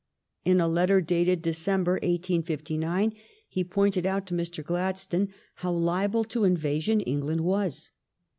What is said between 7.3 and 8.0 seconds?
was.